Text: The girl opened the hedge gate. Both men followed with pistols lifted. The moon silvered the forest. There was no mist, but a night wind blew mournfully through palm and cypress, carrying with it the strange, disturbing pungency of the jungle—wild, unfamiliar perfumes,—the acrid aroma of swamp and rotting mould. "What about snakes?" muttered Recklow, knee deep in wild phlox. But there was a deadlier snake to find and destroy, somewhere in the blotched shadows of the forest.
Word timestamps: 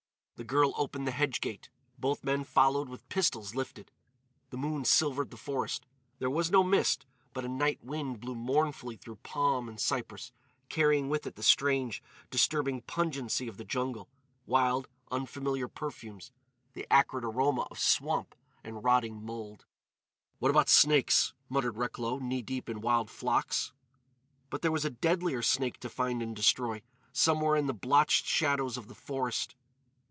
The 0.37 0.45
girl 0.45 0.73
opened 0.75 1.05
the 1.05 1.11
hedge 1.11 1.39
gate. 1.39 1.69
Both 1.99 2.23
men 2.23 2.43
followed 2.45 2.89
with 2.89 3.07
pistols 3.09 3.53
lifted. 3.53 3.91
The 4.49 4.57
moon 4.57 4.85
silvered 4.85 5.29
the 5.29 5.37
forest. 5.37 5.85
There 6.17 6.31
was 6.31 6.49
no 6.49 6.63
mist, 6.63 7.05
but 7.31 7.45
a 7.45 7.47
night 7.47 7.83
wind 7.83 8.19
blew 8.21 8.33
mournfully 8.33 8.95
through 8.95 9.17
palm 9.17 9.69
and 9.69 9.79
cypress, 9.79 10.31
carrying 10.67 11.09
with 11.09 11.27
it 11.27 11.35
the 11.35 11.43
strange, 11.43 12.01
disturbing 12.31 12.81
pungency 12.81 13.47
of 13.47 13.57
the 13.57 13.63
jungle—wild, 13.63 14.87
unfamiliar 15.11 15.67
perfumes,—the 15.67 16.87
acrid 16.91 17.23
aroma 17.23 17.67
of 17.69 17.77
swamp 17.77 18.33
and 18.63 18.83
rotting 18.83 19.23
mould. 19.23 19.65
"What 20.39 20.49
about 20.49 20.69
snakes?" 20.69 21.35
muttered 21.49 21.77
Recklow, 21.77 22.17
knee 22.17 22.41
deep 22.41 22.67
in 22.67 22.81
wild 22.81 23.11
phlox. 23.11 23.73
But 24.49 24.63
there 24.63 24.71
was 24.71 24.85
a 24.85 24.89
deadlier 24.89 25.43
snake 25.43 25.79
to 25.81 25.87
find 25.87 26.19
and 26.23 26.35
destroy, 26.35 26.81
somewhere 27.13 27.55
in 27.55 27.67
the 27.67 27.75
blotched 27.75 28.25
shadows 28.25 28.75
of 28.75 28.87
the 28.87 28.95
forest. 28.95 29.53